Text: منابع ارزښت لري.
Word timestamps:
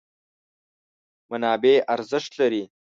منابع 1.31 1.75
ارزښت 1.95 2.31
لري. 2.39 2.63